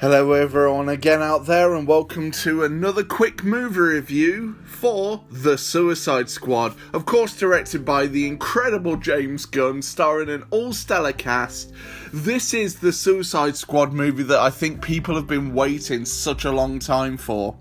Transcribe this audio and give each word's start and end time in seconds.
Hello, 0.00 0.32
everyone, 0.32 0.88
again 0.88 1.20
out 1.20 1.44
there, 1.44 1.74
and 1.74 1.86
welcome 1.86 2.30
to 2.30 2.64
another 2.64 3.04
quick 3.04 3.44
movie 3.44 3.80
review 3.80 4.54
for 4.64 5.22
The 5.30 5.58
Suicide 5.58 6.30
Squad. 6.30 6.74
Of 6.94 7.04
course, 7.04 7.36
directed 7.36 7.84
by 7.84 8.06
the 8.06 8.26
incredible 8.26 8.96
James 8.96 9.44
Gunn, 9.44 9.82
starring 9.82 10.30
an 10.30 10.44
all 10.50 10.72
stellar 10.72 11.12
cast. 11.12 11.74
This 12.14 12.54
is 12.54 12.76
the 12.76 12.94
Suicide 12.94 13.58
Squad 13.58 13.92
movie 13.92 14.22
that 14.22 14.38
I 14.38 14.48
think 14.48 14.80
people 14.80 15.16
have 15.16 15.26
been 15.26 15.52
waiting 15.52 16.06
such 16.06 16.46
a 16.46 16.50
long 16.50 16.78
time 16.78 17.18
for. 17.18 17.58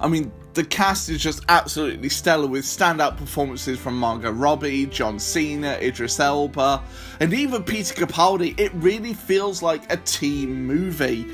I 0.00 0.08
mean, 0.08 0.32
the 0.54 0.64
cast 0.64 1.08
is 1.08 1.22
just 1.22 1.42
absolutely 1.48 2.08
stellar 2.08 2.46
with 2.46 2.64
standout 2.64 3.16
performances 3.16 3.78
from 3.78 3.98
Margot 3.98 4.30
Robbie, 4.30 4.86
John 4.86 5.18
Cena, 5.18 5.78
Idris 5.80 6.20
Elba, 6.20 6.82
and 7.20 7.32
even 7.32 7.64
Peter 7.64 8.06
Capaldi. 8.06 8.58
It 8.58 8.72
really 8.74 9.14
feels 9.14 9.62
like 9.62 9.92
a 9.92 9.96
team 9.98 10.66
movie. 10.66 11.26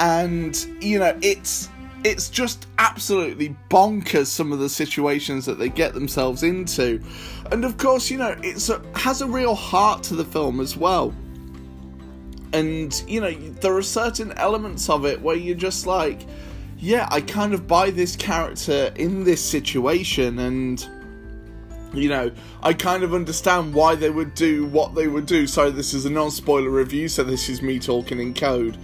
And, 0.00 0.56
you 0.80 0.98
know, 0.98 1.18
it's 1.22 1.68
it's 2.04 2.30
just 2.30 2.66
absolutely 2.78 3.56
bonkers 3.70 4.26
some 4.26 4.52
of 4.52 4.60
the 4.60 4.68
situations 4.68 5.44
that 5.46 5.58
they 5.58 5.68
get 5.68 5.94
themselves 5.94 6.42
into. 6.42 7.02
And 7.50 7.64
of 7.64 7.76
course, 7.76 8.10
you 8.10 8.18
know, 8.18 8.36
it's 8.42 8.68
a, 8.68 8.80
has 8.94 9.20
a 9.20 9.26
real 9.26 9.54
heart 9.54 10.04
to 10.04 10.14
the 10.14 10.24
film 10.24 10.60
as 10.60 10.76
well. 10.76 11.12
And, 12.52 13.02
you 13.08 13.20
know, 13.20 13.32
there 13.32 13.76
are 13.76 13.82
certain 13.82 14.32
elements 14.32 14.88
of 14.88 15.04
it 15.04 15.20
where 15.20 15.36
you're 15.36 15.56
just 15.56 15.86
like, 15.86 16.26
yeah, 16.80 17.08
I 17.10 17.20
kind 17.20 17.54
of 17.54 17.66
buy 17.66 17.90
this 17.90 18.14
character 18.14 18.92
in 18.96 19.24
this 19.24 19.44
situation, 19.44 20.38
and 20.38 20.88
you 21.92 22.08
know, 22.08 22.30
I 22.62 22.72
kind 22.72 23.02
of 23.02 23.14
understand 23.14 23.74
why 23.74 23.94
they 23.94 24.10
would 24.10 24.34
do 24.34 24.66
what 24.66 24.94
they 24.94 25.08
would 25.08 25.26
do. 25.26 25.46
Sorry, 25.46 25.70
this 25.70 25.94
is 25.94 26.04
a 26.04 26.10
non 26.10 26.30
spoiler 26.30 26.70
review, 26.70 27.08
so 27.08 27.24
this 27.24 27.48
is 27.48 27.62
me 27.62 27.78
talking 27.78 28.20
in 28.20 28.32
code. 28.34 28.76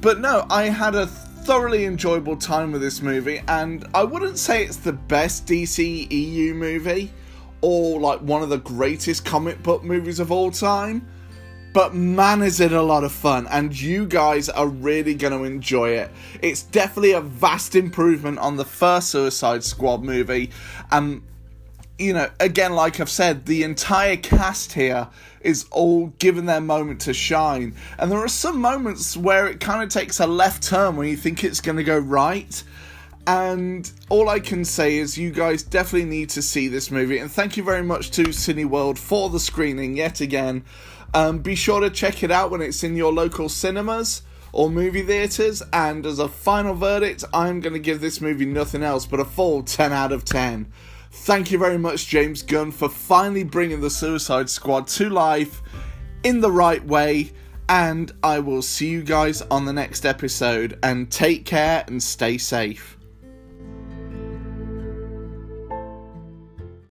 But 0.00 0.20
no, 0.20 0.46
I 0.50 0.64
had 0.64 0.94
a 0.94 1.06
thoroughly 1.06 1.84
enjoyable 1.84 2.36
time 2.36 2.72
with 2.72 2.80
this 2.80 3.02
movie, 3.02 3.42
and 3.48 3.86
I 3.94 4.04
wouldn't 4.04 4.38
say 4.38 4.64
it's 4.64 4.78
the 4.78 4.92
best 4.92 5.46
DC 5.46 6.10
EU 6.10 6.54
movie 6.54 7.12
or 7.60 8.00
like 8.00 8.20
one 8.20 8.42
of 8.42 8.48
the 8.48 8.58
greatest 8.58 9.24
comic 9.24 9.62
book 9.62 9.82
movies 9.82 10.20
of 10.20 10.30
all 10.30 10.50
time 10.50 11.06
but 11.74 11.92
man, 11.92 12.40
is 12.40 12.60
it 12.60 12.72
a 12.72 12.80
lot 12.80 13.04
of 13.04 13.12
fun, 13.12 13.46
and 13.50 13.78
you 13.78 14.06
guys 14.06 14.48
are 14.48 14.68
really 14.68 15.14
going 15.14 15.36
to 15.36 15.44
enjoy 15.44 15.90
it. 15.90 16.10
It's 16.40 16.62
definitely 16.62 17.12
a 17.12 17.20
vast 17.20 17.74
improvement 17.74 18.38
on 18.38 18.56
the 18.56 18.64
first 18.64 19.10
Suicide 19.10 19.64
Squad 19.64 20.02
movie, 20.02 20.50
and 20.90 21.22
you 21.98 22.12
know, 22.12 22.30
again, 22.40 22.74
like 22.74 23.00
I've 23.00 23.10
said, 23.10 23.46
the 23.46 23.62
entire 23.62 24.16
cast 24.16 24.72
here 24.72 25.08
is 25.40 25.66
all 25.70 26.06
given 26.18 26.46
their 26.46 26.60
moment 26.60 27.02
to 27.02 27.14
shine. 27.14 27.74
And 27.98 28.10
there 28.10 28.18
are 28.18 28.28
some 28.28 28.60
moments 28.60 29.16
where 29.16 29.46
it 29.46 29.60
kind 29.60 29.82
of 29.82 29.90
takes 29.90 30.18
a 30.18 30.26
left 30.26 30.62
turn 30.62 30.96
when 30.96 31.08
you 31.08 31.16
think 31.16 31.44
it's 31.44 31.60
going 31.60 31.76
to 31.76 31.84
go 31.84 31.98
right. 31.98 32.62
And 33.26 33.90
all 34.08 34.28
I 34.28 34.40
can 34.40 34.64
say 34.64 34.96
is, 34.96 35.16
you 35.16 35.30
guys 35.30 35.62
definitely 35.62 36.08
need 36.08 36.30
to 36.30 36.42
see 36.42 36.68
this 36.68 36.90
movie. 36.90 37.18
And 37.18 37.30
thank 37.30 37.56
you 37.56 37.62
very 37.62 37.82
much 37.82 38.10
to 38.12 38.24
Cineworld 38.24 38.98
for 38.98 39.30
the 39.30 39.40
screening 39.40 39.96
yet 39.96 40.20
again. 40.20 40.64
Um, 41.14 41.38
be 41.38 41.54
sure 41.54 41.80
to 41.80 41.90
check 41.90 42.24
it 42.24 42.32
out 42.32 42.50
when 42.50 42.60
it's 42.60 42.82
in 42.82 42.96
your 42.96 43.12
local 43.12 43.48
cinemas 43.48 44.22
or 44.52 44.68
movie 44.68 45.02
theatres. 45.02 45.62
And 45.72 46.04
as 46.04 46.18
a 46.18 46.28
final 46.28 46.74
verdict, 46.74 47.24
I'm 47.32 47.60
going 47.60 47.72
to 47.72 47.78
give 47.78 48.00
this 48.00 48.20
movie 48.20 48.46
nothing 48.46 48.82
else 48.82 49.06
but 49.06 49.20
a 49.20 49.24
full 49.24 49.62
10 49.62 49.92
out 49.92 50.12
of 50.12 50.24
10. 50.24 50.66
Thank 51.10 51.52
you 51.52 51.58
very 51.58 51.78
much, 51.78 52.08
James 52.08 52.42
Gunn, 52.42 52.72
for 52.72 52.88
finally 52.88 53.44
bringing 53.44 53.80
the 53.80 53.90
Suicide 53.90 54.50
Squad 54.50 54.88
to 54.88 55.08
life 55.08 55.62
in 56.24 56.40
the 56.40 56.50
right 56.50 56.84
way. 56.84 57.30
And 57.68 58.12
I 58.22 58.40
will 58.40 58.62
see 58.62 58.88
you 58.88 59.04
guys 59.04 59.40
on 59.42 59.64
the 59.64 59.72
next 59.72 60.04
episode. 60.04 60.78
And 60.82 61.10
take 61.10 61.44
care 61.44 61.84
and 61.86 62.02
stay 62.02 62.38
safe. 62.38 62.93